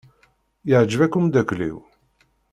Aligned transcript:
Iɛjeb-ak 0.71 1.15
umeddakel-iw? 1.17 1.77